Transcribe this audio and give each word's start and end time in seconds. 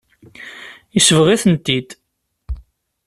Yesbeɣ-itent-id. 0.93 1.89